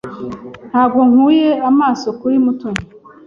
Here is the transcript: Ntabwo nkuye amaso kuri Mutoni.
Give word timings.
Ntabwo 0.69 0.99
nkuye 1.09 1.49
amaso 1.69 2.07
kuri 2.19 2.35
Mutoni. 2.45 2.83